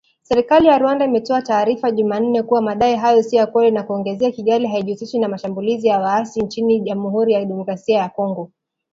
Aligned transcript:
Serikali 0.21 0.67
ya 0.67 0.77
Rwanda, 0.77 1.05
imetoa 1.05 1.41
taarifa 1.41 1.91
jumanne, 1.91 2.43
kuwa 2.43 2.61
madai 2.61 2.95
hayo 2.95 3.23
si 3.23 3.35
ya 3.35 3.47
kweli, 3.47 3.71
na 3.71 3.83
kuongezea 3.83 4.31
Kigali 4.31 4.67
haijihusishi 4.67 5.19
na 5.19 5.27
mashambulizi 5.29 5.87
ya 5.87 5.99
waasi 5.99 6.41
nchini 6.41 6.79
Jamhuri 6.79 7.33
ya 7.33 7.39
Kidemokrasia 7.41 7.97
ya 7.99 8.09
Kongo 8.09 8.51